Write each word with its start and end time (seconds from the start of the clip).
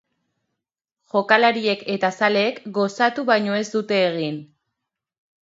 Jokalariek 1.13 1.83
eta 1.97 2.11
zaleek 2.21 2.57
gozatu 2.79 3.27
baino 3.29 3.61
ez 3.61 3.69
dute 3.77 4.01
egin. 4.09 4.43